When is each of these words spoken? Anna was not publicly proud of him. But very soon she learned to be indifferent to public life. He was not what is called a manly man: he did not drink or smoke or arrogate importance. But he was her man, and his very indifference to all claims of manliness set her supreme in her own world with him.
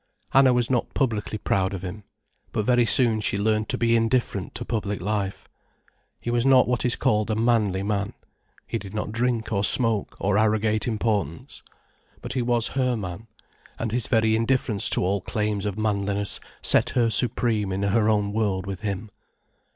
Anna 0.33 0.51
was 0.51 0.67
not 0.71 0.95
publicly 0.95 1.37
proud 1.37 1.75
of 1.75 1.83
him. 1.83 2.05
But 2.51 2.65
very 2.65 2.87
soon 2.87 3.21
she 3.21 3.37
learned 3.37 3.69
to 3.69 3.77
be 3.77 3.95
indifferent 3.95 4.55
to 4.55 4.65
public 4.65 4.99
life. 4.99 5.47
He 6.19 6.31
was 6.31 6.43
not 6.43 6.67
what 6.67 6.83
is 6.83 6.95
called 6.95 7.29
a 7.29 7.35
manly 7.35 7.83
man: 7.83 8.13
he 8.65 8.79
did 8.79 8.95
not 8.95 9.11
drink 9.11 9.51
or 9.53 9.63
smoke 9.63 10.15
or 10.19 10.39
arrogate 10.39 10.87
importance. 10.87 11.61
But 12.19 12.33
he 12.33 12.41
was 12.41 12.69
her 12.69 12.97
man, 12.97 13.27
and 13.77 13.91
his 13.91 14.07
very 14.07 14.35
indifference 14.35 14.89
to 14.89 15.05
all 15.05 15.21
claims 15.21 15.67
of 15.67 15.77
manliness 15.77 16.39
set 16.63 16.89
her 16.97 17.11
supreme 17.11 17.71
in 17.71 17.83
her 17.83 18.09
own 18.09 18.33
world 18.33 18.65
with 18.65 18.79
him. 18.79 19.11